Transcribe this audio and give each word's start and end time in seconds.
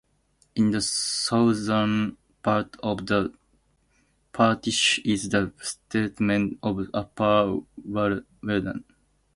In 0.55 0.71
the 0.71 0.81
southern 0.81 2.17
part 2.41 2.75
of 2.81 3.05
the 3.05 3.31
parish 4.33 4.97
is 5.05 5.29
the 5.29 5.53
settlement 5.61 6.57
of 6.63 6.89
Upper 6.91 7.59
Welland. 7.85 8.83